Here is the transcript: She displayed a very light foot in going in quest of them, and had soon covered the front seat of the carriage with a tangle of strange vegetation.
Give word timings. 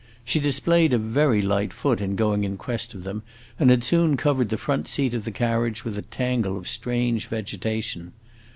She 0.25 0.39
displayed 0.39 0.93
a 0.93 0.97
very 0.97 1.43
light 1.43 1.71
foot 1.71 2.01
in 2.01 2.15
going 2.15 2.43
in 2.43 2.57
quest 2.57 2.95
of 2.95 3.03
them, 3.03 3.21
and 3.59 3.69
had 3.69 3.83
soon 3.83 4.17
covered 4.17 4.49
the 4.49 4.57
front 4.57 4.87
seat 4.87 5.13
of 5.13 5.25
the 5.25 5.31
carriage 5.31 5.85
with 5.85 5.95
a 5.95 6.01
tangle 6.01 6.57
of 6.57 6.67
strange 6.67 7.27
vegetation. 7.27 8.11